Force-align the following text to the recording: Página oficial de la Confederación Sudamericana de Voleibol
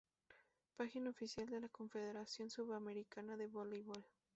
Página 0.77 1.11
oficial 1.11 1.47
de 1.47 1.59
la 1.59 1.69
Confederación 1.69 2.49
Sudamericana 2.49 3.37
de 3.37 3.45
Voleibol 3.45 4.03